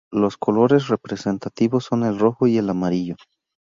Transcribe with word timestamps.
Los 0.11 0.35
colores 0.35 0.87
representativos 0.87 1.83
son 1.85 2.01
el 2.01 2.17
rojo 2.17 2.47
y 2.47 2.57
el 2.57 2.67
amarillo. 2.71 3.17